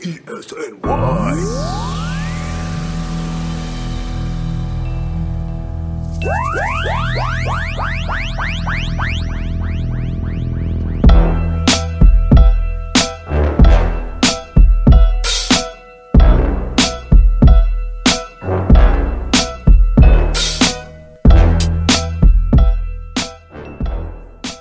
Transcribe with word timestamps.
PSNY. 0.00 0.80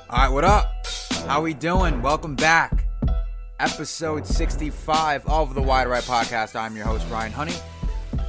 All 0.10 0.18
right, 0.18 0.28
what 0.30 0.44
up? 0.44 0.86
How 1.28 1.42
we 1.42 1.54
doing? 1.54 2.02
Welcome 2.02 2.36
back. 2.36 2.89
Episode 3.60 4.26
65 4.26 5.26
of 5.28 5.54
the 5.54 5.62
Wide 5.62 5.88
Right 5.88 6.04
Podcast. 6.04 6.56
I'm 6.56 6.78
your 6.78 6.86
host, 6.86 7.06
Ryan 7.12 7.34
Honey. 7.34 7.56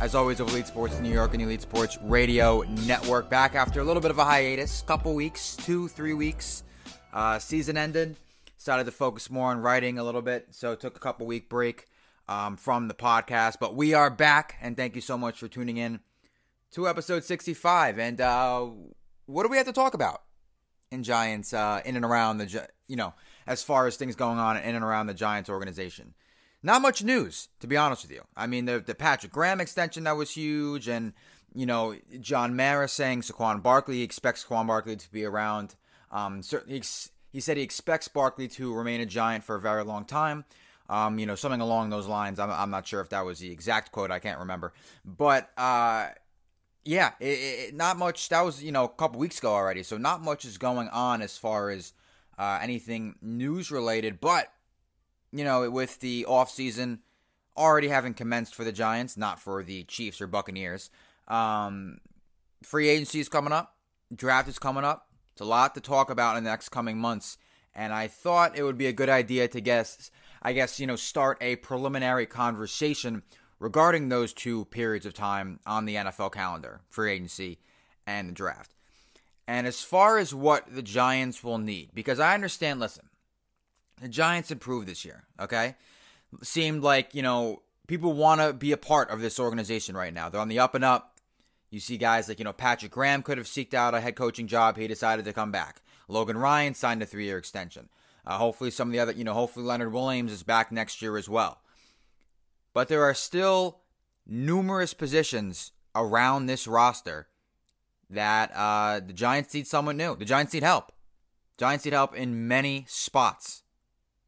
As 0.00 0.16
always, 0.16 0.41
of 0.41 0.48
Elite 0.48 0.66
Sports 0.66 0.98
New 0.98 1.12
York 1.12 1.34
and 1.34 1.42
Elite 1.42 1.62
Sports 1.62 1.98
Radio 2.02 2.62
Network. 2.84 3.30
Back 3.30 3.54
after 3.54 3.78
a 3.80 3.84
little 3.84 4.02
bit 4.02 4.10
of 4.10 4.18
a 4.18 4.24
hiatus, 4.24 4.82
couple 4.82 5.14
weeks, 5.14 5.54
two, 5.54 5.87
three 5.87 6.14
weeks. 6.14 6.64
Uh, 7.12 7.38
season 7.38 7.77
ended. 7.77 8.16
Started 8.56 8.84
to 8.87 8.90
focus 8.90 9.30
more 9.30 9.52
on 9.52 9.60
writing 9.60 10.01
a 10.01 10.04
little 10.04 10.20
bit, 10.20 10.48
so 10.51 10.74
took 10.74 10.96
a 10.96 11.01
couple 11.01 11.28
week 11.28 11.48
break 11.48 11.87
um, 12.28 12.56
from 12.56 12.88
the 12.88 12.95
podcast. 12.95 13.59
But 13.60 13.76
we 13.76 13.95
are 13.95 14.10
back, 14.10 14.56
and 14.60 14.76
thank 14.76 14.96
you 14.96 15.01
so 15.01 15.16
much 15.16 15.38
for 15.38 15.46
tuning 15.46 15.76
in 15.76 16.01
to 16.73 16.88
episode 16.88 17.23
65. 17.23 18.01
And 18.01 18.20
uh, 18.20 18.66
what 19.26 19.45
do 19.45 19.48
we 19.48 19.59
have 19.59 19.66
to 19.66 19.73
talk 19.73 19.95
about? 19.95 20.23
in 20.90 21.02
Giants 21.02 21.52
uh, 21.54 21.80
in 21.84 21.96
and 21.96 22.04
around 22.04 22.38
the 22.38 22.68
you 22.88 22.96
know 22.96 23.15
as 23.50 23.64
far 23.64 23.88
as 23.88 23.96
things 23.96 24.14
going 24.14 24.38
on 24.38 24.56
in 24.56 24.77
and 24.77 24.84
around 24.84 25.09
the 25.09 25.14
Giants 25.14 25.50
organization. 25.50 26.14
Not 26.62 26.82
much 26.82 27.02
news, 27.02 27.48
to 27.59 27.66
be 27.66 27.76
honest 27.76 28.04
with 28.04 28.12
you. 28.12 28.23
I 28.36 28.46
mean, 28.46 28.66
the 28.66 28.78
the 28.78 28.95
Patrick 28.95 29.32
Graham 29.32 29.60
extension 29.60 30.04
that 30.04 30.16
was 30.16 30.30
huge, 30.30 30.86
and 30.86 31.15
you 31.52 31.66
know 31.66 31.96
John 32.21 32.54
Mara 32.54 32.87
saying 32.87 33.23
Saquon 33.23 33.60
Barkley 33.60 34.02
expects 34.02 34.45
Saquon 34.45 34.68
Barkley 34.68 34.95
to 34.95 35.10
be 35.10 35.24
around. 35.24 35.74
Um, 36.12 36.43
certainly, 36.43 36.80
he 37.32 37.40
said 37.40 37.56
he 37.56 37.62
expects 37.65 38.06
Barkley 38.06 38.46
to 38.48 38.73
remain 38.73 39.01
a 39.01 39.06
Giant 39.06 39.43
for 39.43 39.56
a 39.56 39.60
very 39.60 39.82
long 39.82 40.04
time. 40.04 40.45
Um, 40.88 41.18
you 41.18 41.26
know, 41.26 41.34
something 41.34 41.60
along 41.60 41.90
those 41.90 42.06
lines. 42.06 42.38
I'm, 42.38 42.51
I'm 42.51 42.71
not 42.71 42.87
sure 42.87 43.01
if 43.01 43.09
that 43.09 43.24
was 43.24 43.40
the 43.40 43.51
exact 43.51 43.90
quote. 43.90 44.12
I 44.12 44.21
can't 44.21 44.38
remember, 44.38 44.73
but 45.04 45.51
uh, 45.56 46.09
yeah, 46.84 47.12
it, 47.18 47.24
it, 47.24 47.74
not 47.74 47.96
much. 47.96 48.28
That 48.28 48.43
was 48.43 48.62
you 48.62 48.71
know 48.71 48.84
a 48.84 48.88
couple 48.88 49.18
weeks 49.18 49.38
ago 49.38 49.52
already, 49.52 49.82
so 49.82 49.96
not 49.96 50.23
much 50.23 50.45
is 50.45 50.56
going 50.56 50.88
on 50.90 51.21
as 51.21 51.37
far 51.37 51.71
as 51.71 51.95
uh, 52.41 52.59
anything 52.63 53.16
news 53.21 53.71
related. 53.71 54.19
But 54.19 54.49
you 55.30 55.45
know, 55.45 55.71
with 55.71 56.01
the 56.01 56.24
off 56.24 56.51
season 56.51 57.01
already 57.57 57.88
having 57.88 58.15
commenced 58.15 58.55
for 58.55 58.65
the 58.65 58.73
Giants, 58.73 59.19
not 59.19 59.38
for 59.38 59.63
the 59.63 59.85
Chiefs 59.85 60.21
or 60.21 60.27
Buccaneers. 60.27 60.91
Um, 61.29 61.99
free 62.63 62.88
agency 62.88 63.21
is 63.21 63.29
coming 63.29 63.52
up, 63.52 63.77
draft 64.15 64.49
is 64.49 64.59
coming 64.59 64.84
up. 64.84 65.09
It's 65.33 65.43
a 65.43 65.44
lot 65.44 65.75
to 65.75 65.81
talk 65.81 66.11
about 66.11 66.38
in 66.38 66.44
the 66.44 66.50
next 66.50 66.71
coming 66.71 66.99
months, 66.99 67.37
and 67.75 67.93
I 67.93 68.09
thought 68.09 68.56
it 68.56 68.62
would 68.62 68.78
be 68.78 68.87
a 68.87 68.93
good 68.93 69.11
idea 69.11 69.47
to 69.49 69.61
guess, 69.61 70.11
I 70.43 70.55
guess 70.55 70.81
you 70.81 70.87
know, 70.87 70.97
start 70.97 71.38
a 71.43 71.56
preliminary 71.56 72.27
conversation 72.27 73.22
regarding 73.59 74.09
those 74.09 74.33
two 74.33 74.65
periods 74.66 75.05
of 75.05 75.12
time 75.12 75.61
on 75.66 75.84
the 75.84 75.97
NFL 75.97 76.33
calendar, 76.33 76.81
free 76.88 77.12
agency 77.12 77.59
and 78.06 78.31
the 78.31 78.33
draft. 78.33 78.75
And 79.50 79.66
as 79.66 79.82
far 79.82 80.19
as 80.19 80.32
what 80.32 80.72
the 80.72 80.81
Giants 80.81 81.43
will 81.43 81.59
need, 81.59 81.91
because 81.93 82.20
I 82.20 82.34
understand, 82.34 82.78
listen, 82.78 83.09
the 84.00 84.06
Giants 84.06 84.53
improved 84.53 84.87
this 84.87 85.04
year, 85.04 85.25
okay? 85.41 85.75
Seemed 86.41 86.84
like, 86.84 87.16
you 87.16 87.22
know, 87.22 87.62
people 87.88 88.12
want 88.12 88.41
to 88.41 88.53
be 88.53 88.71
a 88.71 88.76
part 88.76 89.10
of 89.10 89.21
this 89.21 89.41
organization 89.41 89.97
right 89.97 90.15
now. 90.15 90.28
They're 90.28 90.41
on 90.41 90.50
the 90.50 90.60
up 90.60 90.76
and 90.76 90.84
up. 90.84 91.19
You 91.69 91.81
see 91.81 91.97
guys 91.97 92.28
like, 92.28 92.38
you 92.38 92.44
know, 92.44 92.53
Patrick 92.53 92.93
Graham 92.93 93.25
could 93.25 93.38
have 93.38 93.48
seeked 93.48 93.75
out 93.75 93.93
a 93.93 94.00
head 94.00 94.15
coaching 94.15 94.47
job. 94.47 94.76
He 94.76 94.87
decided 94.87 95.25
to 95.25 95.33
come 95.33 95.50
back. 95.50 95.82
Logan 96.06 96.38
Ryan 96.38 96.75
signed 96.75 97.03
a 97.03 97.06
three 97.06 97.25
year 97.25 97.37
extension. 97.37 97.88
Uh, 98.25 98.38
hopefully, 98.38 98.71
some 98.71 98.87
of 98.87 98.93
the 98.93 99.00
other, 99.00 99.11
you 99.11 99.25
know, 99.25 99.34
hopefully 99.34 99.67
Leonard 99.67 99.93
Williams 99.93 100.31
is 100.31 100.44
back 100.44 100.71
next 100.71 101.03
year 101.03 101.17
as 101.17 101.28
well. 101.28 101.59
But 102.72 102.87
there 102.87 103.03
are 103.03 103.15
still 103.15 103.81
numerous 104.25 104.94
positions 104.94 105.72
around 105.97 106.47
this 106.47 106.69
roster 106.69 107.27
that 108.10 108.50
uh, 108.54 109.00
the 109.00 109.12
Giants 109.12 109.54
need 109.54 109.66
someone 109.66 109.97
new. 109.97 110.16
The 110.16 110.25
Giants 110.25 110.53
need 110.53 110.62
help. 110.62 110.93
Giants 111.56 111.84
need 111.84 111.94
help 111.94 112.15
in 112.15 112.48
many 112.48 112.84
spots. 112.88 113.62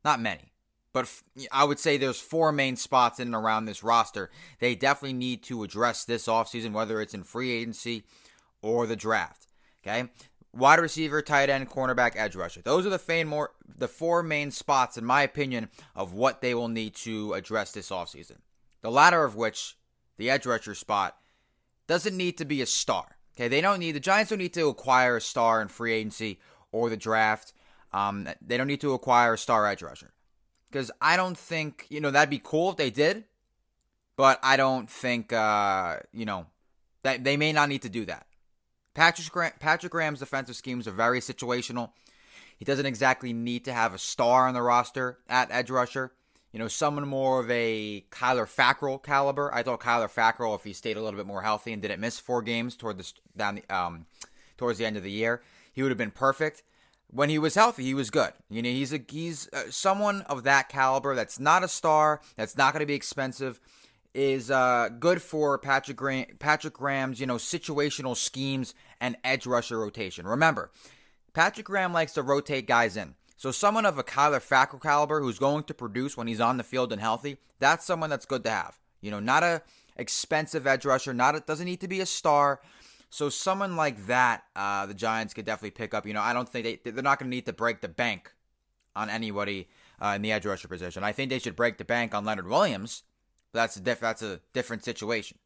Not 0.05 0.21
many, 0.21 0.53
but 0.93 1.05
f- 1.05 1.23
I 1.51 1.65
would 1.65 1.79
say 1.79 1.97
there's 1.97 2.21
four 2.21 2.53
main 2.53 2.77
spots 2.77 3.21
in 3.21 3.29
and 3.29 3.35
around 3.35 3.65
this 3.65 3.83
roster. 3.83 4.31
They 4.59 4.75
definitely 4.75 5.15
need 5.15 5.43
to 5.45 5.63
address 5.63 6.05
this 6.05 6.27
offseason, 6.27 6.73
whether 6.73 7.01
it's 7.01 7.15
in 7.15 7.25
free 7.25 7.53
agency 7.53 8.05
or 8.61 8.87
the 8.87 8.97
draft. 8.97 9.47
Okay? 9.83 10.09
Wide 10.55 10.81
receiver, 10.81 11.23
tight 11.23 11.49
end, 11.49 11.71
cornerback, 11.71 12.13
edge 12.15 12.37
rusher. 12.37 12.61
Those 12.61 12.85
are 12.85 12.91
the, 12.91 13.25
more, 13.25 13.53
the 13.67 13.89
four 13.89 14.23
main 14.23 14.51
spots, 14.51 14.99
in 14.99 15.05
my 15.05 15.23
opinion, 15.23 15.71
of 15.97 16.13
what 16.13 16.43
they 16.43 16.55
will 16.55 16.69
need 16.69 16.95
to 16.97 17.33
address 17.33 17.73
this 17.73 17.91
offseason. 17.91 18.39
The 18.83 18.91
latter 18.91 19.25
of 19.25 19.37
which, 19.37 19.77
the 20.19 20.29
edge 20.29 20.45
rusher 20.45 20.75
spot, 20.75 21.17
doesn't 21.87 22.17
need 22.17 22.37
to 22.39 22.45
be 22.45 22.61
a 22.61 22.67
star. 22.67 23.17
Okay, 23.35 23.49
they 23.49 23.61
don't 23.61 23.79
need 23.79 23.93
the 23.93 24.01
Giants 24.01 24.31
don't 24.31 24.39
need 24.39 24.55
to 24.55 24.69
acquire 24.69 25.17
a 25.17 25.21
star 25.21 25.63
in 25.63 25.69
free 25.69 25.93
agency 25.93 26.39
or 26.71 26.91
the 26.91 26.97
draft. 26.97 27.53
Um, 27.93 28.29
they 28.41 28.57
don't 28.57 28.67
need 28.67 28.81
to 28.83 28.93
acquire 28.93 29.35
a 29.35 29.39
star 29.39 29.67
edge 29.67 29.83
rusher 29.83 30.13
because 30.71 30.91
I 31.01 31.17
don't 31.17 31.37
think 31.37 31.87
you 31.89 32.01
know 32.01 32.11
that'd 32.11 32.31
be 32.31 32.41
cool 32.43 32.71
if 32.71 32.77
they 32.77 32.91
did, 32.91 33.25
but 34.17 34.39
I 34.43 34.57
don't 34.57 34.91
think 34.91 35.33
uh, 35.33 35.99
you 36.13 36.25
know 36.25 36.47
that 37.03 37.25
they 37.25 37.37
may 37.37 37.53
not 37.53 37.69
need 37.69 37.83
to 37.83 37.89
do 37.89 38.05
that. 38.07 38.27
Patrick 38.95 39.31
Graham, 39.31 39.53
Patrick 39.59 39.93
Graham's 39.93 40.19
defensive 40.19 40.57
schemes 40.57 40.87
are 40.87 40.93
very 40.93 41.21
situational. 41.21 41.91
He 42.59 42.65
doesn't 42.65 42.87
exactly 42.87 43.33
need 43.33 43.65
to 43.65 43.73
have 43.73 43.95
a 43.95 43.99
star 43.99 44.47
on 44.47 44.55
the 44.55 44.63
roster 44.63 45.19
at 45.29 45.51
edge 45.51 45.71
rusher. 45.71 46.13
You 46.53 46.59
know, 46.59 46.69
someone 46.69 47.09
more 47.09 47.41
of 47.41 47.51
a 47.51 48.05
Kyler 48.11 48.47
Fackrell 48.47 49.03
caliber. 49.03 49.53
I 49.55 49.63
thought 49.63 49.81
Kyler 49.81 50.13
Fackrell, 50.13 50.55
if 50.55 50.65
he 50.65 50.75
stayed 50.75 50.99
a 50.99 51.03
little 51.03 51.19
bit 51.19 51.27
more 51.27 51.43
healthy 51.43 51.73
and 51.73 51.81
didn't 51.81 52.01
miss 52.01 52.19
four 52.19 52.43
games 52.43 52.77
toward 52.77 52.99
the 52.99 53.13
down 53.37 53.57
the, 53.57 53.75
um 53.75 54.07
towards 54.59 54.79
the 54.79 54.85
end 54.85 54.97
of 54.97 55.03
the 55.03 55.11
year, 55.11 55.43
he 55.73 55.83
would 55.83 55.91
have 55.91 55.99
been 55.99 56.11
perfect. 56.11 56.63
When 57.09 57.29
he 57.29 57.39
was 57.39 57.55
healthy, 57.55 57.85
he 57.85 57.95
was 57.95 58.11
good. 58.11 58.33
You 58.51 58.63
know, 58.63 58.69
he's 58.69 58.93
a 58.93 59.01
he's 59.09 59.49
uh, 59.53 59.71
someone 59.71 60.23
of 60.23 60.45
that 60.45 60.69
caliber. 60.69 61.15
That's 61.15 61.41
not 61.41 61.65
a 61.65 61.69
star. 61.69 62.21
That's 62.37 62.57
not 62.57 62.73
going 62.73 62.81
to 62.81 62.87
be 62.87 62.95
expensive. 62.95 63.59
Is 64.15 64.51
uh, 64.51 64.91
good 65.01 65.23
for 65.23 65.59
Patrick 65.59 65.97
Graham, 65.97 66.27
Patrick 66.39 66.75
Graham's 66.75 67.19
you 67.19 67.27
know 67.27 67.37
situational 67.37 68.15
schemes 68.15 68.75
and 69.01 69.17
edge 69.25 69.47
rusher 69.47 69.79
rotation. 69.79 70.27
Remember, 70.27 70.71
Patrick 71.33 71.67
Graham 71.67 71.95
likes 71.95 72.13
to 72.13 72.23
rotate 72.23 72.67
guys 72.67 72.97
in. 72.97 73.15
So 73.43 73.51
someone 73.51 73.87
of 73.87 73.99
a 73.99 74.05
Kyler 74.05 74.39
Fackrell 74.39 74.81
caliber 74.81 75.21
who's 75.21 75.41
going 75.41 75.65
to 75.65 75.75
produce 75.75 76.17
when 76.17 76.29
he's 76.29 76.41
on 76.41 76.59
the 76.59 76.63
field 76.63 76.93
and 76.93 77.01
healthy, 77.01 77.39
that's 77.59 77.85
someone 77.85 78.09
that's 78.09 78.25
good 78.25 78.45
to 78.45 78.51
have. 78.51 78.79
You 79.01 79.11
know, 79.11 79.19
not 79.19 79.43
a 79.43 79.63
expensive 79.97 80.65
edge 80.65 80.85
rusher, 80.85 81.13
not 81.13 81.35
a, 81.35 81.41
doesn't 81.41 81.67
need 81.67 81.81
to 81.81 81.89
be 81.89 82.01
a 82.01 82.07
star. 82.07 82.61
So 83.11 83.29
someone 83.31 83.75
like 83.75 84.07
that, 84.07 84.45
uh, 84.55 84.87
the 84.87 84.95
Giants 84.95 85.35
could 85.35 85.45
definitely 85.45 85.73
pick 85.73 85.93
up. 85.93 86.07
You 86.07 86.15
know, 86.15 86.21
I 86.21 86.33
don't 86.33 86.49
think 86.49 86.85
they 86.85 86.93
they're 86.93 87.03
not 87.03 87.19
going 87.19 87.33
to 87.33 87.35
need 87.35 87.47
to 87.47 87.53
break 87.53 87.81
the 87.81 87.89
bank 87.89 88.33
on 88.95 89.11
anybody 89.11 89.67
uh, 90.01 90.13
in 90.15 90.23
the 90.23 90.31
edge 90.31 90.47
rusher 90.47 90.69
position. 90.69 91.03
I 91.03 91.11
think 91.11 91.29
they 91.29 91.41
should 91.41 91.57
break 91.57 91.79
the 91.79 91.85
bank 91.85 92.15
on 92.15 92.25
Leonard 92.25 92.47
Williams. 92.47 93.03
That's 93.53 93.75
a 93.75 93.81
diff- 93.81 93.99
that's 93.99 94.23
a 94.23 94.39
different 94.53 94.85
situation. 94.85 95.39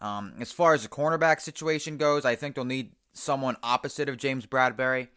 Um, 0.00 0.32
as 0.40 0.50
far 0.50 0.72
as 0.72 0.82
the 0.82 0.88
cornerback 0.88 1.42
situation 1.42 1.98
goes, 1.98 2.24
I 2.24 2.36
think 2.36 2.54
they'll 2.54 2.64
need 2.64 2.92
someone 3.12 3.58
opposite 3.62 4.08
of 4.08 4.16
James 4.16 4.46
Bradberry. 4.46 5.08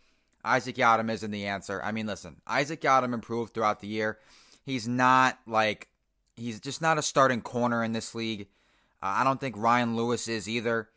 Isaac 0.46 0.76
Yiadom 0.76 1.12
isn't 1.12 1.32
the 1.32 1.48
answer. 1.48 1.82
I 1.84 1.92
mean, 1.92 2.06
listen, 2.06 2.38
Isaac 2.46 2.82
Yiadom 2.82 3.14
improved 3.14 3.54
throughout 3.54 3.80
the 3.80 3.88
year. 3.88 4.20
He's 4.64 4.88
not 4.88 5.40
like 5.48 5.90
he's 6.36 6.60
just 6.60 6.82
not 6.82 6.98
a 6.98 7.02
starting 7.02 7.42
corner 7.42 7.84
in 7.84 7.94
this 7.94 8.14
league. 8.14 8.48
Uh, 9.02 9.08
I 9.18 9.24
don't 9.24 9.40
think 9.40 9.58
Ryan 9.58 9.96
Lewis 9.96 10.28
is 10.28 10.48
either. 10.48 10.90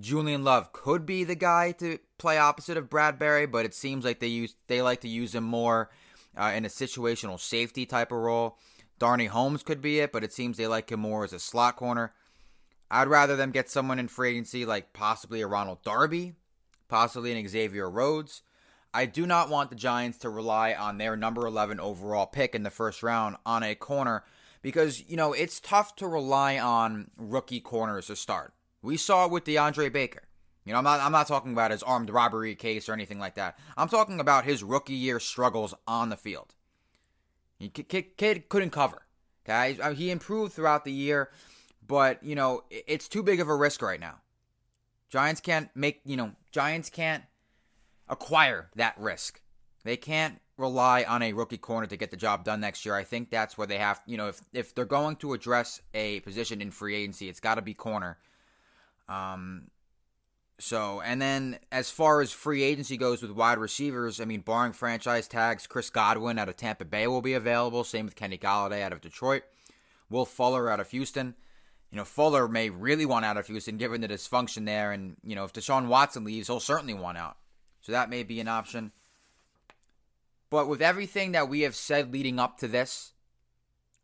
Julian 0.00 0.42
Love 0.42 0.72
could 0.72 1.06
be 1.06 1.22
the 1.22 1.36
guy 1.36 1.72
to 1.72 1.98
play 2.18 2.36
opposite 2.38 2.76
of 2.76 2.90
Bradberry, 2.90 3.50
but 3.50 3.64
it 3.64 3.74
seems 3.74 4.04
like 4.04 4.18
they 4.18 4.26
use 4.26 4.56
they 4.66 4.82
like 4.82 5.02
to 5.02 5.08
use 5.08 5.34
him 5.34 5.44
more 5.44 5.90
uh, 6.36 6.52
in 6.54 6.64
a 6.64 6.68
situational 6.68 7.38
safety 7.38 7.86
type 7.86 8.10
of 8.10 8.18
role. 8.18 8.58
Darnay 8.98 9.26
Holmes 9.26 9.62
could 9.62 9.82
be 9.82 10.00
it, 10.00 10.12
but 10.12 10.24
it 10.24 10.32
seems 10.32 10.56
they 10.56 10.66
like 10.66 10.90
him 10.90 11.00
more 11.00 11.24
as 11.24 11.32
a 11.32 11.38
slot 11.38 11.76
corner. 11.76 12.12
I'd 12.90 13.08
rather 13.08 13.36
them 13.36 13.50
get 13.50 13.70
someone 13.70 13.98
in 13.98 14.08
free 14.08 14.30
agency 14.30 14.64
like 14.64 14.92
possibly 14.92 15.40
a 15.40 15.46
Ronald 15.46 15.82
Darby, 15.82 16.34
possibly 16.88 17.32
an 17.32 17.48
Xavier 17.48 17.90
Rhodes. 17.90 18.42
I 18.94 19.06
do 19.06 19.26
not 19.26 19.50
want 19.50 19.70
the 19.70 19.76
Giants 19.76 20.18
to 20.18 20.30
rely 20.30 20.72
on 20.72 20.98
their 20.98 21.16
number 21.16 21.46
11 21.46 21.80
overall 21.80 22.26
pick 22.26 22.54
in 22.54 22.62
the 22.62 22.70
first 22.70 23.02
round 23.02 23.36
on 23.44 23.64
a 23.64 23.74
corner 23.74 24.22
because, 24.62 25.02
you 25.08 25.16
know, 25.16 25.32
it's 25.32 25.58
tough 25.58 25.96
to 25.96 26.06
rely 26.06 26.58
on 26.58 27.10
rookie 27.16 27.60
corners 27.60 28.06
to 28.06 28.14
start. 28.14 28.54
We 28.82 28.96
saw 28.96 29.26
it 29.26 29.32
with 29.32 29.44
DeAndre 29.44 29.92
Baker. 29.92 30.22
You 30.64 30.72
know, 30.72 30.78
I'm 30.78 30.84
not 30.84 31.00
I'm 31.00 31.12
not 31.12 31.26
talking 31.26 31.52
about 31.52 31.72
his 31.72 31.82
armed 31.82 32.08
robbery 32.08 32.54
case 32.54 32.88
or 32.88 32.94
anything 32.94 33.18
like 33.18 33.34
that. 33.34 33.58
I'm 33.76 33.88
talking 33.88 34.20
about 34.20 34.44
his 34.44 34.62
rookie 34.62 34.94
year 34.94 35.20
struggles 35.20 35.74
on 35.86 36.08
the 36.08 36.16
field. 36.16 36.54
He, 37.58 37.68
kid, 37.68 38.16
kid 38.16 38.48
couldn't 38.48 38.70
cover. 38.70 39.02
Okay, 39.46 39.76
he 39.94 40.10
improved 40.10 40.54
throughout 40.54 40.86
the 40.86 40.92
year, 40.92 41.30
but 41.86 42.22
you 42.22 42.34
know 42.34 42.62
it's 42.70 43.08
too 43.08 43.22
big 43.22 43.40
of 43.40 43.48
a 43.48 43.54
risk 43.54 43.82
right 43.82 44.00
now. 44.00 44.20
Giants 45.10 45.42
can't 45.42 45.68
make 45.74 46.00
you 46.06 46.16
know 46.16 46.32
Giants 46.50 46.88
can't 46.88 47.24
acquire 48.08 48.70
that 48.76 48.94
risk. 48.98 49.40
They 49.84 49.96
can't 49.96 50.40
rely 50.56 51.04
on 51.04 51.22
a 51.22 51.32
rookie 51.32 51.58
corner 51.58 51.86
to 51.86 51.96
get 51.96 52.10
the 52.10 52.16
job 52.16 52.44
done 52.44 52.60
next 52.60 52.86
year. 52.86 52.94
I 52.94 53.04
think 53.04 53.30
that's 53.30 53.58
where 53.58 53.66
they 53.66 53.78
have, 53.78 54.00
you 54.06 54.16
know, 54.16 54.28
if 54.28 54.40
if 54.52 54.74
they're 54.74 54.84
going 54.84 55.16
to 55.16 55.32
address 55.32 55.80
a 55.92 56.20
position 56.20 56.60
in 56.60 56.70
free 56.70 56.94
agency, 56.94 57.28
it's 57.28 57.40
got 57.40 57.56
to 57.56 57.62
be 57.62 57.74
corner. 57.74 58.18
Um 59.08 59.70
so, 60.58 61.00
and 61.00 61.20
then 61.20 61.58
as 61.72 61.90
far 61.90 62.20
as 62.20 62.30
free 62.30 62.62
agency 62.62 62.96
goes 62.96 63.20
with 63.20 63.32
wide 63.32 63.58
receivers, 63.58 64.20
I 64.20 64.24
mean, 64.24 64.40
barring 64.40 64.72
franchise 64.72 65.26
tags, 65.26 65.66
Chris 65.66 65.90
Godwin 65.90 66.38
out 66.38 66.48
of 66.48 66.56
Tampa 66.56 66.84
Bay 66.84 67.08
will 67.08 67.22
be 67.22 67.34
available. 67.34 67.82
Same 67.82 68.04
with 68.04 68.14
Kenny 68.14 68.38
Golladay 68.38 68.80
out 68.80 68.92
of 68.92 69.00
Detroit. 69.00 69.42
Will 70.08 70.24
Fuller 70.24 70.70
out 70.70 70.78
of 70.78 70.90
Houston. 70.92 71.34
You 71.90 71.98
know, 71.98 72.04
Fuller 72.04 72.46
may 72.46 72.70
really 72.70 73.04
want 73.04 73.24
out 73.24 73.36
of 73.36 73.48
Houston 73.48 73.78
given 73.78 74.00
the 74.00 74.08
dysfunction 74.08 74.64
there. 74.64 74.92
And, 74.92 75.16
you 75.24 75.34
know, 75.34 75.44
if 75.44 75.52
Deshaun 75.52 75.88
Watson 75.88 76.22
leaves, 76.22 76.46
he'll 76.46 76.60
certainly 76.60 76.94
want 76.94 77.18
out. 77.18 77.36
So 77.84 77.92
that 77.92 78.08
may 78.08 78.22
be 78.22 78.40
an 78.40 78.48
option. 78.48 78.92
But 80.48 80.68
with 80.68 80.80
everything 80.80 81.32
that 81.32 81.50
we 81.50 81.60
have 81.60 81.76
said 81.76 82.14
leading 82.14 82.38
up 82.38 82.56
to 82.58 82.68
this, 82.68 83.12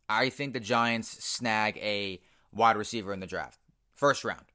I 0.07 0.29
think 0.29 0.53
the 0.53 0.59
Giants 0.59 1.23
snag 1.23 1.77
a 1.77 2.21
wide 2.53 2.77
receiver 2.77 3.11
in 3.11 3.21
the 3.21 3.25
draft. 3.25 3.57
First 3.95 4.23
round. 4.23 4.45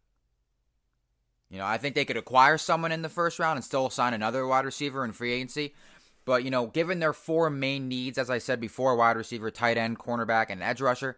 You 1.51 1.59
know, 1.59 1.67
I 1.67 1.77
think 1.77 1.97
they 1.97 2.05
could 2.05 2.17
acquire 2.17 2.57
someone 2.57 2.93
in 2.93 3.03
the 3.03 3.09
first 3.09 3.41
round 3.41 3.57
and 3.57 3.65
still 3.65 3.91
sign 3.91 4.15
another 4.15 4.47
wide 4.47 4.65
receiver 4.65 5.05
in 5.05 5.11
free 5.11 5.33
agency. 5.33 5.75
But, 6.25 6.45
you 6.45 6.51
know, 6.51 6.69
given 6.69 7.01
their 7.01 7.13
four 7.13 7.51
main 7.51 7.89
needs, 7.89 8.19
as 8.19 8.31
I 8.31 8.39
said 8.39 8.61
before 8.61 8.95
wide 8.95 9.17
receiver, 9.17 9.51
tight 9.51 9.77
end, 9.77 9.99
cornerback, 9.99 10.51
and 10.51 10.63
edge 10.63 10.81
rusher, 10.81 11.17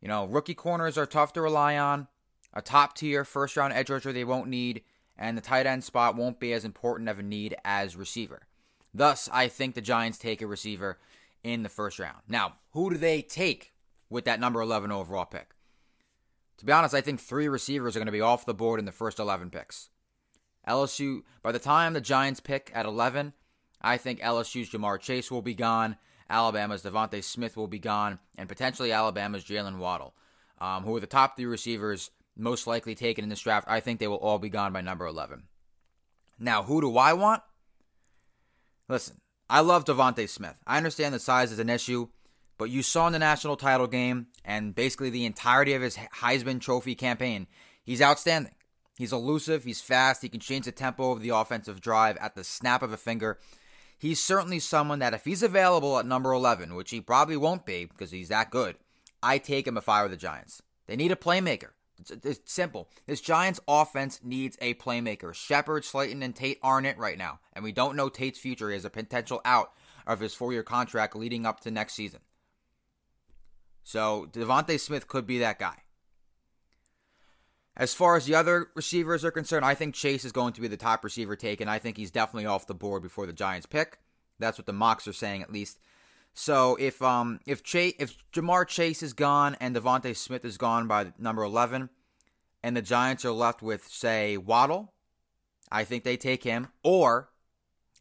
you 0.00 0.08
know, 0.08 0.24
rookie 0.24 0.54
corners 0.54 0.98
are 0.98 1.06
tough 1.06 1.32
to 1.34 1.42
rely 1.42 1.78
on. 1.78 2.08
A 2.52 2.60
top 2.60 2.96
tier 2.96 3.24
first 3.24 3.56
round 3.56 3.72
edge 3.72 3.90
rusher 3.90 4.12
they 4.12 4.24
won't 4.24 4.48
need, 4.48 4.82
and 5.18 5.36
the 5.36 5.42
tight 5.42 5.66
end 5.66 5.84
spot 5.84 6.16
won't 6.16 6.40
be 6.40 6.52
as 6.52 6.64
important 6.64 7.08
of 7.08 7.18
a 7.18 7.22
need 7.22 7.56
as 7.64 7.96
receiver. 7.96 8.46
Thus, 8.92 9.28
I 9.32 9.48
think 9.48 9.74
the 9.74 9.80
Giants 9.80 10.18
take 10.18 10.40
a 10.40 10.46
receiver 10.46 10.98
in 11.42 11.62
the 11.62 11.68
first 11.68 11.98
round. 11.98 12.18
Now, 12.28 12.54
who 12.72 12.90
do 12.90 12.96
they 12.96 13.22
take 13.22 13.72
with 14.08 14.24
that 14.24 14.40
number 14.40 14.60
11 14.60 14.90
overall 14.90 15.26
pick? 15.26 15.50
To 16.58 16.64
be 16.64 16.72
honest, 16.72 16.94
I 16.94 17.02
think 17.02 17.20
three 17.20 17.48
receivers 17.48 17.94
are 17.94 17.98
going 17.98 18.06
to 18.06 18.12
be 18.12 18.20
off 18.20 18.46
the 18.46 18.54
board 18.54 18.78
in 18.78 18.86
the 18.86 18.92
first 18.92 19.18
11 19.18 19.50
picks. 19.50 19.90
LSU, 20.66 21.22
by 21.42 21.52
the 21.52 21.58
time 21.58 21.92
the 21.92 22.00
Giants 22.00 22.40
pick 22.40 22.70
at 22.74 22.86
11, 22.86 23.34
I 23.80 23.98
think 23.98 24.20
LSU's 24.20 24.70
Ja'Marr 24.70 24.98
Chase 24.98 25.30
will 25.30 25.42
be 25.42 25.54
gone, 25.54 25.96
Alabama's 26.28 26.82
DeVonta 26.82 27.22
Smith 27.22 27.56
will 27.56 27.68
be 27.68 27.78
gone, 27.78 28.18
and 28.36 28.48
potentially 28.48 28.90
Alabama's 28.90 29.44
Jaylen 29.44 29.78
Waddle, 29.78 30.14
um, 30.60 30.82
who 30.82 30.96
are 30.96 31.00
the 31.00 31.06
top 31.06 31.36
three 31.36 31.44
receivers 31.44 32.10
most 32.36 32.66
likely 32.66 32.94
taken 32.94 33.24
in 33.24 33.30
this 33.30 33.40
draft. 33.40 33.66
I 33.68 33.80
think 33.80 33.98
they 33.98 34.08
will 34.08 34.16
all 34.16 34.38
be 34.38 34.48
gone 34.48 34.72
by 34.72 34.80
number 34.80 35.06
11. 35.06 35.44
Now, 36.38 36.62
who 36.62 36.80
do 36.80 36.96
I 36.96 37.14
want? 37.14 37.42
Listen, 38.88 39.16
I 39.48 39.60
love 39.60 39.84
DeVonta 39.84 40.28
Smith. 40.28 40.60
I 40.66 40.76
understand 40.76 41.14
the 41.14 41.18
size 41.18 41.50
is 41.50 41.58
an 41.58 41.70
issue, 41.70 42.08
but 42.58 42.70
you 42.70 42.82
saw 42.82 43.06
in 43.06 43.12
the 43.12 43.18
national 43.18 43.56
title 43.56 43.86
game 43.86 44.28
and 44.44 44.74
basically 44.74 45.10
the 45.10 45.24
entirety 45.24 45.72
of 45.74 45.82
his 45.82 45.96
Heisman 45.96 46.60
Trophy 46.60 46.94
campaign, 46.94 47.46
he's 47.82 48.02
outstanding. 48.02 48.54
He's 48.96 49.12
elusive, 49.12 49.64
he's 49.64 49.82
fast, 49.82 50.22
he 50.22 50.28
can 50.28 50.40
change 50.40 50.64
the 50.64 50.72
tempo 50.72 51.12
of 51.12 51.20
the 51.20 51.28
offensive 51.28 51.80
drive 51.80 52.16
at 52.16 52.34
the 52.34 52.44
snap 52.44 52.82
of 52.82 52.92
a 52.92 52.96
finger. 52.96 53.38
He's 53.98 54.22
certainly 54.22 54.58
someone 54.58 55.00
that 55.00 55.14
if 55.14 55.24
he's 55.24 55.42
available 55.42 55.98
at 55.98 56.06
number 56.06 56.32
11, 56.32 56.74
which 56.74 56.90
he 56.90 57.00
probably 57.00 57.36
won't 57.36 57.66
be 57.66 57.84
because 57.84 58.10
he's 58.10 58.28
that 58.28 58.50
good, 58.50 58.76
I 59.22 59.38
take 59.38 59.66
him 59.66 59.76
if 59.76 59.88
I 59.88 60.02
were 60.02 60.08
the 60.08 60.16
Giants. 60.16 60.62
They 60.86 60.96
need 60.96 61.12
a 61.12 61.16
playmaker. 61.16 61.70
It's, 61.98 62.10
it's 62.10 62.52
simple. 62.52 62.88
This 63.06 63.20
Giants 63.20 63.60
offense 63.66 64.20
needs 64.22 64.56
a 64.60 64.74
playmaker. 64.74 65.34
Shepard, 65.34 65.84
Slayton, 65.84 66.22
and 66.22 66.34
Tate 66.34 66.58
aren't 66.62 66.86
it 66.86 66.98
right 66.98 67.18
now, 67.18 67.40
and 67.52 67.64
we 67.64 67.72
don't 67.72 67.96
know 67.96 68.08
Tate's 68.08 68.38
future 68.38 68.72
as 68.72 68.84
a 68.84 68.90
potential 68.90 69.40
out 69.44 69.72
of 70.06 70.20
his 70.20 70.34
four-year 70.34 70.62
contract 70.62 71.16
leading 71.16 71.46
up 71.46 71.60
to 71.60 71.70
next 71.70 71.94
season. 71.94 72.20
So 73.82 74.28
DeVonta 74.32 74.78
Smith 74.78 75.08
could 75.08 75.26
be 75.26 75.38
that 75.38 75.58
guy. 75.58 75.82
As 77.76 77.92
far 77.92 78.16
as 78.16 78.24
the 78.24 78.34
other 78.34 78.68
receivers 78.74 79.24
are 79.24 79.30
concerned, 79.30 79.64
I 79.64 79.74
think 79.74 79.94
Chase 79.94 80.24
is 80.24 80.32
going 80.32 80.54
to 80.54 80.60
be 80.60 80.68
the 80.68 80.76
top 80.76 81.04
receiver 81.04 81.36
taken. 81.36 81.68
I 81.68 81.78
think 81.78 81.96
he's 81.96 82.10
definitely 82.10 82.46
off 82.46 82.66
the 82.66 82.74
board 82.74 83.02
before 83.02 83.26
the 83.26 83.32
Giants 83.32 83.66
pick. 83.66 83.98
That's 84.38 84.58
what 84.58 84.66
the 84.66 84.72
mocks 84.72 85.06
are 85.06 85.12
saying, 85.12 85.42
at 85.42 85.52
least. 85.52 85.78
So 86.38 86.76
if 86.78 87.00
um 87.00 87.40
if 87.46 87.62
Chase 87.62 87.94
if 87.98 88.14
Ja'Marr 88.30 88.68
Chase 88.68 89.02
is 89.02 89.14
gone 89.14 89.56
and 89.58 89.74
DeVonta 89.74 90.14
Smith 90.14 90.44
is 90.44 90.58
gone 90.58 90.86
by 90.86 91.12
number 91.18 91.42
eleven, 91.42 91.88
and 92.62 92.76
the 92.76 92.82
Giants 92.82 93.24
are 93.24 93.32
left 93.32 93.62
with 93.62 93.88
say 93.88 94.36
Waddle, 94.36 94.92
I 95.72 95.84
think 95.84 96.04
they 96.04 96.18
take 96.18 96.44
him. 96.44 96.68
Or 96.82 97.30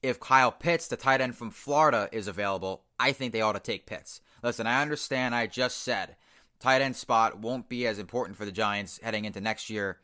if 0.03 0.19
Kyle 0.19 0.51
Pitts, 0.51 0.89
the 0.89 0.97
tight 0.97 1.21
end 1.21 1.37
from 1.37 1.49
Florida, 1.49 2.09
is 2.11 2.27
available, 2.27 2.83
I 2.99 3.13
think 3.13 3.31
they 3.31 3.39
ought 3.39 3.53
to 3.53 3.59
take 3.59 3.85
Pitts. 3.85 4.19
Listen, 4.43 4.67
I 4.67 4.81
understand. 4.81 5.33
I 5.33 5.47
just 5.47 5.77
said 5.77 6.17
tight 6.59 6.81
end 6.81 6.97
spot 6.97 7.39
won't 7.39 7.69
be 7.69 7.87
as 7.87 7.99
important 7.99 8.37
for 8.37 8.43
the 8.43 8.51
Giants 8.51 8.99
heading 9.01 9.23
into 9.23 9.39
next 9.39 9.69
year 9.69 9.99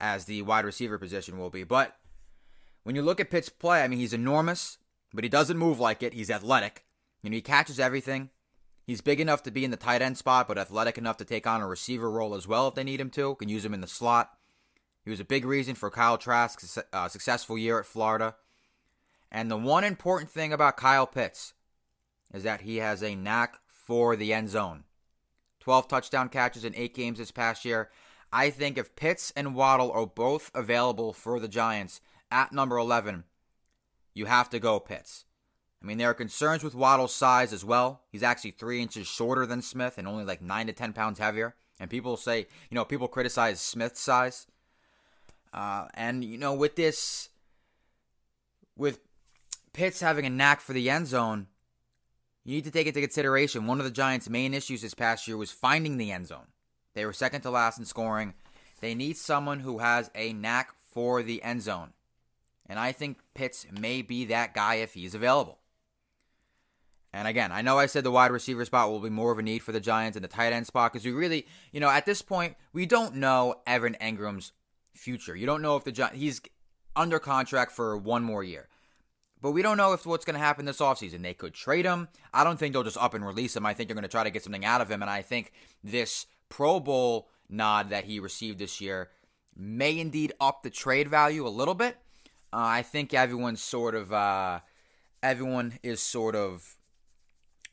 as 0.00 0.24
the 0.24 0.42
wide 0.42 0.64
receiver 0.64 0.98
position 0.98 1.38
will 1.38 1.50
be, 1.50 1.62
but 1.62 1.96
when 2.82 2.96
you 2.96 3.02
look 3.02 3.20
at 3.20 3.30
Pitts' 3.30 3.48
play, 3.48 3.84
I 3.84 3.86
mean, 3.86 4.00
he's 4.00 4.12
enormous, 4.12 4.78
but 5.14 5.22
he 5.22 5.30
doesn't 5.30 5.56
move 5.56 5.78
like 5.78 6.02
it. 6.02 6.12
He's 6.12 6.28
athletic. 6.28 6.84
You 7.22 7.30
know, 7.30 7.34
he 7.34 7.42
catches 7.42 7.78
everything. 7.78 8.30
He's 8.84 9.00
big 9.00 9.20
enough 9.20 9.42
to 9.44 9.50
be 9.50 9.64
in 9.64 9.70
the 9.70 9.76
tight 9.76 10.02
end 10.02 10.18
spot, 10.18 10.48
but 10.48 10.58
athletic 10.58 10.98
enough 10.98 11.16
to 11.18 11.24
take 11.24 11.46
on 11.46 11.60
a 11.60 11.68
receiver 11.68 12.10
role 12.10 12.34
as 12.34 12.48
well 12.48 12.68
if 12.68 12.74
they 12.74 12.84
need 12.84 13.00
him 13.00 13.10
to. 13.10 13.36
Can 13.36 13.48
use 13.48 13.64
him 13.64 13.74
in 13.74 13.80
the 13.80 13.86
slot. 13.86 14.30
He 15.04 15.10
was 15.10 15.20
a 15.20 15.24
big 15.24 15.44
reason 15.44 15.74
for 15.74 15.90
Kyle 15.90 16.18
Trask's 16.18 16.78
uh, 16.92 17.08
successful 17.08 17.58
year 17.58 17.78
at 17.78 17.86
Florida. 17.86 18.36
And 19.30 19.50
the 19.50 19.56
one 19.56 19.84
important 19.84 20.30
thing 20.30 20.52
about 20.52 20.76
Kyle 20.76 21.06
Pitts 21.06 21.54
is 22.34 22.42
that 22.42 22.62
he 22.62 22.78
has 22.78 23.02
a 23.02 23.14
knack 23.14 23.58
for 23.68 24.16
the 24.16 24.32
end 24.32 24.50
zone. 24.50 24.84
12 25.60 25.88
touchdown 25.88 26.28
catches 26.28 26.64
in 26.64 26.74
eight 26.74 26.94
games 26.94 27.18
this 27.18 27.30
past 27.30 27.64
year. 27.64 27.90
I 28.32 28.50
think 28.50 28.78
if 28.78 28.96
Pitts 28.96 29.32
and 29.36 29.54
Waddle 29.54 29.92
are 29.92 30.06
both 30.06 30.50
available 30.54 31.12
for 31.12 31.38
the 31.38 31.48
Giants 31.48 32.00
at 32.30 32.52
number 32.52 32.78
11, 32.78 33.24
you 34.14 34.26
have 34.26 34.50
to 34.50 34.58
go 34.58 34.80
Pitts. 34.80 35.24
I 35.82 35.86
mean, 35.86 35.98
there 35.98 36.10
are 36.10 36.14
concerns 36.14 36.62
with 36.62 36.74
Waddle's 36.74 37.14
size 37.14 37.52
as 37.52 37.64
well. 37.64 38.02
He's 38.10 38.22
actually 38.22 38.52
three 38.52 38.80
inches 38.80 39.06
shorter 39.06 39.46
than 39.46 39.62
Smith 39.62 39.98
and 39.98 40.06
only 40.06 40.24
like 40.24 40.40
nine 40.40 40.68
to 40.68 40.72
10 40.72 40.92
pounds 40.92 41.18
heavier. 41.18 41.56
And 41.80 41.90
people 41.90 42.16
say, 42.16 42.46
you 42.70 42.74
know, 42.76 42.84
people 42.84 43.08
criticize 43.08 43.60
Smith's 43.60 44.00
size. 44.00 44.46
Uh, 45.52 45.88
and, 45.94 46.24
you 46.24 46.38
know, 46.38 46.54
with 46.54 46.76
this, 46.76 47.30
with 48.76 49.00
Pitts 49.72 50.00
having 50.00 50.24
a 50.24 50.30
knack 50.30 50.60
for 50.60 50.72
the 50.72 50.88
end 50.88 51.08
zone, 51.08 51.48
you 52.44 52.54
need 52.54 52.64
to 52.64 52.70
take 52.70 52.86
into 52.86 53.00
consideration 53.00 53.66
one 53.66 53.78
of 53.78 53.84
the 53.84 53.90
Giants' 53.90 54.28
main 54.28 54.54
issues 54.54 54.82
this 54.82 54.94
past 54.94 55.26
year 55.26 55.36
was 55.36 55.50
finding 55.50 55.96
the 55.96 56.12
end 56.12 56.28
zone. 56.28 56.46
They 56.94 57.04
were 57.04 57.12
second 57.12 57.40
to 57.42 57.50
last 57.50 57.78
in 57.78 57.84
scoring. 57.84 58.34
They 58.80 58.94
need 58.94 59.16
someone 59.16 59.60
who 59.60 59.78
has 59.78 60.10
a 60.14 60.32
knack 60.32 60.72
for 60.92 61.22
the 61.22 61.42
end 61.42 61.62
zone. 61.62 61.92
And 62.66 62.78
I 62.78 62.92
think 62.92 63.18
Pitts 63.34 63.66
may 63.72 64.02
be 64.02 64.26
that 64.26 64.54
guy 64.54 64.76
if 64.76 64.94
he's 64.94 65.14
available. 65.14 65.58
And 67.12 67.28
again, 67.28 67.52
I 67.52 67.60
know 67.60 67.78
I 67.78 67.86
said 67.86 68.04
the 68.04 68.10
wide 68.10 68.30
receiver 68.30 68.64
spot 68.64 68.90
will 68.90 69.00
be 69.00 69.10
more 69.10 69.32
of 69.32 69.38
a 69.38 69.42
need 69.42 69.58
for 69.58 69.72
the 69.72 69.80
Giants 69.80 70.16
and 70.16 70.24
the 70.24 70.28
tight 70.28 70.52
end 70.52 70.66
spot 70.66 70.92
because 70.92 71.04
we 71.04 71.12
really, 71.12 71.46
you 71.70 71.80
know, 71.80 71.90
at 71.90 72.06
this 72.06 72.22
point, 72.22 72.56
we 72.72 72.86
don't 72.86 73.16
know 73.16 73.56
Evan 73.66 73.96
Engram's 74.00 74.52
future. 74.94 75.36
You 75.36 75.44
don't 75.44 75.60
know 75.60 75.76
if 75.76 75.84
the 75.84 75.92
Giants, 75.92 76.18
he's 76.18 76.40
under 76.96 77.18
contract 77.18 77.72
for 77.72 77.96
one 77.96 78.22
more 78.22 78.42
year. 78.42 78.68
But 79.42 79.50
we 79.50 79.60
don't 79.60 79.76
know 79.76 79.92
if 79.92 80.06
what's 80.06 80.24
going 80.24 80.34
to 80.34 80.40
happen 80.40 80.64
this 80.64 80.78
offseason. 80.78 81.22
They 81.22 81.34
could 81.34 81.52
trade 81.52 81.84
him. 81.84 82.08
I 82.32 82.44
don't 82.44 82.58
think 82.58 82.72
they'll 82.72 82.84
just 82.84 82.96
up 82.96 83.12
and 83.12 83.26
release 83.26 83.56
him. 83.56 83.66
I 83.66 83.74
think 83.74 83.88
they're 83.88 83.96
going 83.96 84.02
to 84.02 84.08
try 84.08 84.22
to 84.22 84.30
get 84.30 84.44
something 84.44 84.64
out 84.64 84.80
of 84.80 84.88
him. 84.88 85.02
And 85.02 85.10
I 85.10 85.22
think 85.22 85.52
this 85.82 86.26
Pro 86.48 86.78
Bowl 86.78 87.28
nod 87.48 87.90
that 87.90 88.04
he 88.04 88.20
received 88.20 88.58
this 88.58 88.80
year 88.80 89.10
may 89.56 89.98
indeed 89.98 90.32
up 90.40 90.62
the 90.62 90.70
trade 90.70 91.08
value 91.08 91.46
a 91.46 91.50
little 91.50 91.74
bit. 91.74 91.96
Uh, 92.52 92.58
I 92.58 92.82
think 92.82 93.12
everyone's 93.12 93.60
sort 93.60 93.96
of, 93.96 94.12
uh, 94.12 94.60
everyone 95.22 95.74
is 95.82 96.00
sort 96.00 96.36
of 96.36 96.76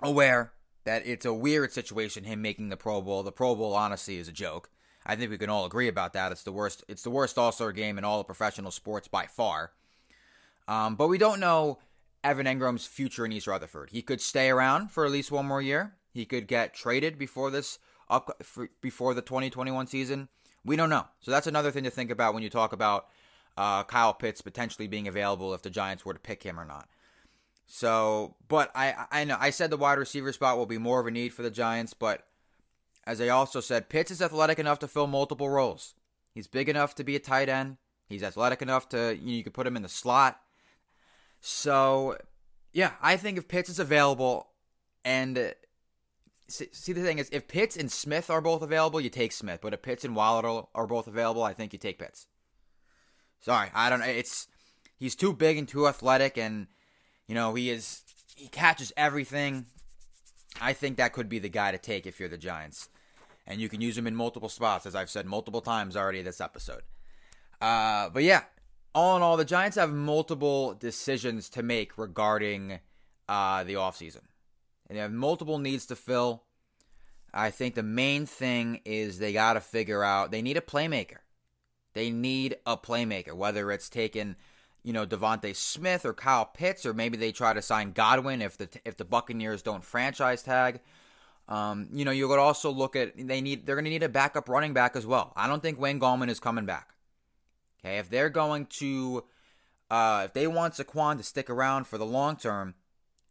aware 0.02 0.54
that 0.86 1.06
it's 1.06 1.26
a 1.26 1.34
weird 1.34 1.72
situation 1.72 2.24
him 2.24 2.42
making 2.42 2.70
the 2.70 2.78
Pro 2.78 3.02
Bowl. 3.02 3.24
The 3.24 3.32
Pro 3.32 3.56
Bowl 3.56 3.74
honestly 3.74 4.18
is 4.18 4.28
a 4.28 4.34
joke. 4.34 4.70
I 5.06 5.16
think 5.16 5.32
we 5.32 5.38
can 5.38 5.50
all 5.50 5.66
agree 5.66 5.88
about 5.88 6.14
that. 6.14 6.32
It's 6.32 6.44
the 6.44 6.52
worst. 6.52 6.84
It's 6.88 7.04
the 7.04 7.10
worst 7.10 7.38
All 7.38 7.52
Star 7.52 7.72
game 7.72 7.98
in 7.98 8.04
all 8.04 8.20
of 8.20 8.26
professional 8.26 8.72
sports 8.72 9.08
by 9.08 9.26
far. 9.26 9.72
Um, 10.68 10.96
but 10.96 11.08
we 11.08 11.18
don't 11.18 11.40
know 11.40 11.80
Evan 12.24 12.46
Engram's 12.46 12.86
future 12.86 13.26
in 13.26 13.32
East 13.32 13.48
Rutherford. 13.48 13.90
He 13.92 14.02
could 14.02 14.22
stay 14.22 14.50
around 14.50 14.92
for 14.92 15.06
at 15.06 15.12
least 15.12 15.32
one 15.32 15.46
more 15.46 15.62
year. 15.62 15.96
He 16.12 16.26
could 16.26 16.48
get 16.48 16.74
traded 16.74 17.18
before 17.18 17.50
this 17.50 17.80
up 18.10 18.42
before 18.82 19.14
the 19.14 19.22
2021 19.22 19.88
season. 19.88 20.28
We 20.66 20.76
don't 20.76 20.90
know. 20.90 21.06
So 21.22 21.32
that's 21.32 21.48
another 21.48 21.72
thing 21.72 21.84
to 21.86 21.90
think 21.90 22.12
about 22.12 22.34
when 22.34 22.44
you 22.44 22.50
talk 22.50 22.74
about 22.74 23.08
uh, 23.58 23.84
Kyle 23.84 24.14
Pitts 24.14 24.42
potentially 24.42 24.88
being 24.88 25.08
available 25.08 25.54
if 25.54 25.62
the 25.62 25.70
Giants 25.70 26.06
were 26.06 26.14
to 26.14 26.20
pick 26.20 26.44
him 26.44 26.60
or 26.60 26.66
not. 26.66 26.88
So, 27.72 28.36
but 28.48 28.72
I 28.74 29.06
I 29.12 29.24
know 29.26 29.38
I 29.40 29.52
said 29.52 29.70
the 29.70 29.78
wide 29.78 30.00
receiver 30.00 30.34
spot 30.34 30.58
will 30.58 30.66
be 30.66 30.80
more 30.80 31.00
of 31.00 31.06
a 31.06 31.12
need 31.12 31.36
for 31.36 31.44
the 31.44 31.52
Giants, 31.52 31.94
but 31.94 32.26
as 33.06 33.22
I 33.22 33.30
also 33.30 33.62
said, 33.62 33.90
Pitts 33.90 34.10
is 34.10 34.24
athletic 34.24 34.58
enough 34.58 34.80
to 34.80 34.88
fill 34.88 35.06
multiple 35.06 35.48
roles. 35.48 35.94
He's 36.34 36.48
big 36.48 36.68
enough 36.68 36.96
to 36.96 37.04
be 37.04 37.16
a 37.16 37.20
tight 37.20 37.48
end. 37.48 37.78
He's 38.08 38.24
athletic 38.24 38.64
enough 38.64 38.90
to 38.90 39.16
you, 39.16 39.26
know, 39.26 39.32
you 39.34 39.44
could 39.44 39.54
put 39.54 39.68
him 39.68 39.76
in 39.76 39.84
the 39.84 39.88
slot. 39.90 40.40
So, 41.42 42.18
yeah, 42.74 42.94
I 43.04 43.18
think 43.18 43.38
if 43.38 43.48
Pitts 43.48 43.70
is 43.70 43.78
available, 43.78 44.48
and 45.06 45.38
uh, 45.38 45.50
see, 46.48 46.94
the 46.94 47.04
thing 47.04 47.20
is, 47.20 47.30
if 47.32 47.48
Pitts 47.48 47.78
and 47.78 47.92
Smith 47.92 48.32
are 48.32 48.42
both 48.42 48.64
available, 48.64 49.00
you 49.00 49.12
take 49.12 49.32
Smith. 49.32 49.60
But 49.62 49.76
if 49.76 49.84
Pitts 49.84 50.04
and 50.04 50.16
Waller 50.16 50.64
are 50.74 50.88
both 50.88 51.08
available, 51.08 51.44
I 51.44 51.54
think 51.54 51.72
you 51.72 51.78
take 51.78 52.00
Pitts. 52.00 52.26
Sorry, 53.40 53.70
I 53.76 53.92
don't 53.92 54.00
know. 54.00 54.08
It's 54.08 54.48
he's 54.98 55.16
too 55.16 55.34
big 55.34 55.60
and 55.60 55.68
too 55.68 55.88
athletic, 55.88 56.36
and 56.36 56.66
you 57.30 57.36
know 57.36 57.54
he 57.54 57.70
is 57.70 58.02
he 58.36 58.48
catches 58.48 58.92
everything. 58.98 59.68
I 60.60 60.74
think 60.74 60.98
that 60.98 61.14
could 61.14 61.30
be 61.30 61.40
the 61.40 61.48
guy 61.48 61.72
to 61.72 61.78
take 61.78 62.06
if 62.06 62.20
you're 62.20 62.28
the 62.28 62.38
Giants, 62.38 62.90
and 63.46 63.62
you 63.62 63.70
can 63.70 63.80
use 63.80 63.98
him 63.98 64.08
in 64.08 64.16
multiple 64.16 64.50
spots, 64.50 64.86
as 64.86 64.96
I've 64.96 65.10
said 65.10 65.26
multiple 65.26 65.62
times 65.62 65.96
already 65.96 66.24
this 66.24 66.42
episode. 66.42 66.82
Uh, 67.62 68.10
but 68.10 68.24
yeah, 68.24 68.44
all 68.96 69.16
in 69.16 69.22
all, 69.22 69.38
the 69.38 69.46
Giants 69.46 69.78
have 69.78 69.94
multiple 69.94 70.74
decisions 70.74 71.50
to 71.50 71.62
make 71.62 71.98
regarding 71.98 72.80
uh, 73.28 73.64
the 73.64 73.76
offseason. 73.76 74.24
And 74.88 74.98
they 74.98 75.02
have 75.02 75.12
multiple 75.12 75.60
needs 75.60 75.86
to 75.88 75.96
fill. 75.96 76.44
I 77.32 77.52
think 77.52 77.76
the 77.76 77.84
main 77.84 78.26
thing 78.26 78.82
is 78.86 79.20
they 79.20 79.34
got 79.34 79.54
to 79.54 79.62
figure 79.62 80.04
out 80.04 80.32
they 80.32 80.42
need 80.42 80.58
a 80.58 80.62
playmaker. 80.62 81.20
They 81.94 82.10
need 82.10 82.58
a 82.66 82.76
playmaker, 82.76 83.34
whether 83.34 83.72
it's 83.72 83.90
taking, 83.90 84.36
you 84.84 84.94
know, 84.94 85.06
DeVonta 85.06 85.56
Smith 85.56 86.06
or 86.06 86.14
Kyle 86.14 86.46
Pitts, 86.46 86.86
or 86.86 86.94
maybe 86.94 87.18
they 87.18 87.32
try 87.32 87.54
to 87.54 87.62
sign 87.62 87.92
Godwin 87.92 88.42
if 88.42 88.58
the 88.58 88.70
if 88.86 88.98
the 88.98 89.06
Buccaneers 89.06 89.62
don't 89.62 89.84
franchise 89.84 90.44
tag. 90.44 90.80
Um, 91.48 91.88
you 91.92 92.06
know, 92.06 92.12
you 92.12 92.28
could 92.28 92.40
also 92.40 92.70
look 92.70 92.96
at 92.96 93.14
they 93.18 93.42
need 93.42 93.66
they're 93.66 93.76
going 93.76 93.86
to 93.86 93.92
need 93.92 94.04
a 94.04 94.10
backup 94.10 94.48
running 94.48 94.74
back 94.74 94.96
as 94.96 95.06
well. 95.06 95.34
I 95.36 95.48
don't 95.48 95.62
think 95.62 95.80
Wayne 95.80 96.00
Gallman 96.00 96.30
is 96.30 96.40
coming 96.40 96.66
back. 96.66 96.94
Okay, 97.80 97.98
if 97.98 98.10
they're 98.10 98.30
going 98.30 98.68
to, 98.80 99.24
uh, 99.90 100.24
if 100.26 100.34
they 100.34 100.48
want 100.48 100.74
Saquon 100.74 101.18
to 101.18 101.24
stick 101.24 101.50
around 101.50 101.88
for 101.88 101.98
the 101.98 102.06
long 102.06 102.36
term, 102.36 102.76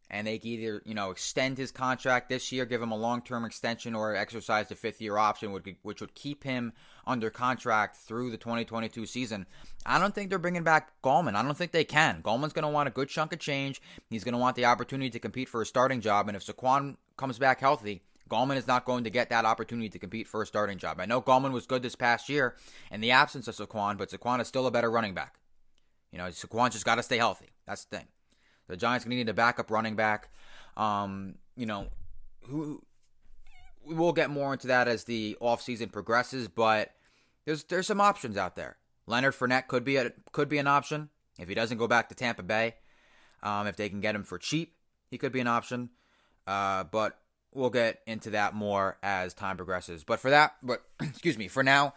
and 0.09 0.25
they 0.25 0.39
can 0.39 0.49
either 0.49 0.81
you 0.85 0.93
know 0.93 1.11
extend 1.11 1.57
his 1.57 1.71
contract 1.71 2.29
this 2.29 2.51
year, 2.51 2.65
give 2.65 2.81
him 2.81 2.91
a 2.91 2.97
long 2.97 3.21
term 3.21 3.45
extension, 3.45 3.95
or 3.95 4.15
exercise 4.15 4.67
the 4.67 4.75
fifth 4.75 5.01
year 5.01 5.17
option, 5.17 5.51
which 5.51 6.01
would 6.01 6.15
keep 6.15 6.43
him 6.43 6.73
under 7.05 7.29
contract 7.29 7.97
through 7.97 8.31
the 8.31 8.37
2022 8.37 9.05
season. 9.05 9.45
I 9.85 9.99
don't 9.99 10.13
think 10.13 10.29
they're 10.29 10.39
bringing 10.39 10.63
back 10.63 10.91
Gallman. 11.03 11.35
I 11.35 11.43
don't 11.43 11.57
think 11.57 11.71
they 11.71 11.83
can. 11.83 12.21
Gallman's 12.21 12.53
going 12.53 12.63
to 12.63 12.69
want 12.69 12.87
a 12.87 12.91
good 12.91 13.09
chunk 13.09 13.33
of 13.33 13.39
change. 13.39 13.81
He's 14.09 14.23
going 14.23 14.33
to 14.33 14.39
want 14.39 14.55
the 14.55 14.65
opportunity 14.65 15.09
to 15.11 15.19
compete 15.19 15.49
for 15.49 15.61
a 15.61 15.65
starting 15.65 16.01
job, 16.01 16.27
and 16.27 16.35
if 16.35 16.45
Saquon 16.45 16.97
comes 17.17 17.37
back 17.37 17.59
healthy, 17.59 18.01
Gallman 18.29 18.57
is 18.57 18.67
not 18.67 18.85
going 18.85 19.03
to 19.03 19.09
get 19.09 19.29
that 19.29 19.45
opportunity 19.45 19.89
to 19.89 19.99
compete 19.99 20.27
for 20.27 20.41
a 20.41 20.45
starting 20.45 20.77
job. 20.77 20.99
I 20.99 21.05
know 21.05 21.21
Gallman 21.21 21.51
was 21.51 21.65
good 21.65 21.81
this 21.81 21.95
past 21.95 22.29
year 22.29 22.55
in 22.91 23.01
the 23.01 23.11
absence 23.11 23.47
of 23.47 23.55
Saquon, 23.55 23.97
but 23.97 24.09
Saquon 24.09 24.39
is 24.39 24.47
still 24.47 24.67
a 24.67 24.71
better 24.71 24.91
running 24.91 25.15
back. 25.15 25.39
You 26.11 26.19
know, 26.19 26.25
Saquon 26.25 26.71
just 26.71 26.85
got 26.85 26.95
to 26.95 27.03
stay 27.03 27.17
healthy. 27.17 27.49
That's 27.65 27.85
the 27.85 27.97
thing. 27.97 28.07
The 28.69 28.77
Giants 28.77 29.03
going 29.03 29.11
to 29.11 29.17
need 29.17 29.29
a 29.29 29.33
backup 29.33 29.69
running 29.69 29.95
back. 29.95 30.29
Um, 30.77 31.35
you 31.57 31.65
know, 31.65 31.87
who 32.43 32.81
we'll 33.83 34.13
get 34.13 34.29
more 34.29 34.53
into 34.53 34.67
that 34.67 34.87
as 34.87 35.03
the 35.03 35.35
offseason 35.41 35.91
progresses, 35.91 36.47
but 36.47 36.91
there's 37.45 37.65
there's 37.65 37.87
some 37.87 37.99
options 37.99 38.37
out 38.37 38.55
there. 38.55 38.77
Leonard 39.07 39.33
Fournette 39.33 39.67
could 39.67 39.83
be 39.83 39.97
a, 39.97 40.11
could 40.31 40.47
be 40.47 40.59
an 40.59 40.67
option 40.67 41.09
if 41.39 41.49
he 41.49 41.55
doesn't 41.55 41.77
go 41.77 41.87
back 41.87 42.09
to 42.09 42.15
Tampa 42.15 42.43
Bay. 42.43 42.75
Um, 43.41 43.67
if 43.67 43.75
they 43.75 43.89
can 43.89 44.01
get 44.01 44.15
him 44.15 44.23
for 44.23 44.37
cheap, 44.37 44.75
he 45.09 45.17
could 45.17 45.31
be 45.31 45.39
an 45.39 45.47
option. 45.47 45.89
Uh, 46.45 46.83
but 46.83 47.19
we'll 47.53 47.69
get 47.69 48.01
into 48.05 48.31
that 48.31 48.53
more 48.53 48.97
as 49.01 49.33
time 49.33 49.57
progresses. 49.57 50.03
But 50.03 50.19
for 50.19 50.29
that, 50.29 50.55
but 50.61 50.83
excuse 51.01 51.37
me, 51.37 51.47
for 51.47 51.63
now, 51.63 51.93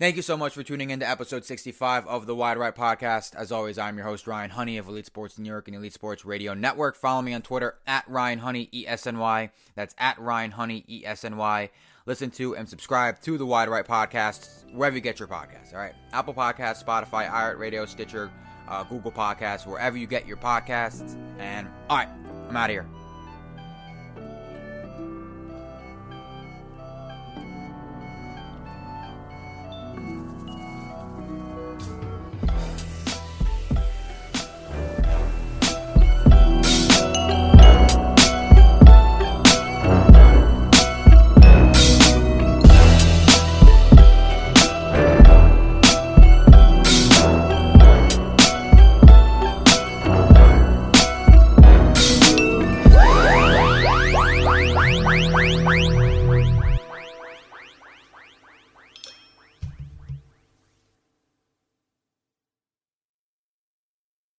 thank 0.00 0.16
you 0.16 0.22
so 0.22 0.34
much 0.34 0.54
for 0.54 0.62
tuning 0.62 0.88
in 0.88 0.98
to 0.98 1.08
episode 1.08 1.44
65 1.44 2.06
of 2.06 2.26
the 2.26 2.34
Wide 2.34 2.56
Right 2.56 2.74
Podcast. 2.74 3.36
As 3.36 3.52
always, 3.52 3.76
I'm 3.78 3.98
your 3.98 4.06
host, 4.06 4.26
Ryan 4.26 4.48
Honey 4.48 4.78
of 4.78 4.88
Elite 4.88 5.04
Sports 5.04 5.38
New 5.38 5.48
York 5.48 5.68
and 5.68 5.76
Elite 5.76 5.92
Sports 5.92 6.24
Radio 6.24 6.54
Network. 6.54 6.96
Follow 6.96 7.20
me 7.20 7.34
on 7.34 7.42
Twitter 7.42 7.76
at 7.86 8.08
Ryan 8.08 8.38
Honey 8.38 8.70
ESNY. 8.72 9.50
That's 9.74 9.94
at 9.98 10.18
Ryan 10.18 10.52
Honey 10.52 10.84
ESNY. 10.88 11.68
Listen 12.06 12.30
to 12.30 12.56
and 12.56 12.66
subscribe 12.66 13.20
to 13.20 13.36
the 13.36 13.44
Wide 13.44 13.68
Right 13.68 13.86
Podcast 13.86 14.72
wherever 14.72 14.96
you 14.96 15.02
get 15.02 15.18
your 15.18 15.28
podcasts. 15.28 15.74
All 15.74 15.80
right, 15.80 15.94
Apple 16.14 16.32
Podcasts, 16.32 16.82
Spotify, 16.82 17.30
iHeartRadio, 17.30 17.86
Stitcher, 17.86 18.32
uh, 18.68 18.82
Google 18.84 19.12
Podcasts, 19.12 19.66
wherever 19.66 19.98
you 19.98 20.06
get 20.06 20.26
your 20.26 20.38
podcasts. 20.38 21.14
And 21.38 21.68
all 21.90 21.98
right, 21.98 22.08
I'm 22.48 22.56
out 22.56 22.70
of 22.70 22.74
here. 22.74 22.99